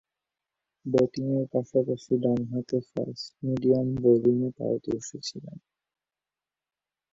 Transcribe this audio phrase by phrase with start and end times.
[0.85, 5.57] ব্যাটিংয়ের পাশাপাশি ডানহাতে ফাস্ট-মিডিয়াম বোলিংয়ে পারদর্শী ছিলেন।